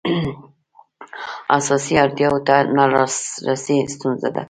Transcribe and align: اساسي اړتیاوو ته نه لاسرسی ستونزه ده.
اساسي 1.57 1.93
اړتیاوو 2.03 2.45
ته 2.47 2.55
نه 2.75 2.83
لاسرسی 2.93 3.77
ستونزه 3.93 4.27
ده. 4.33 4.39